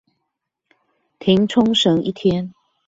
[1.19, 2.55] 停沖繩一天